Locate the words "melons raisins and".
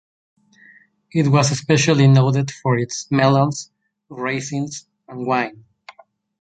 3.11-5.27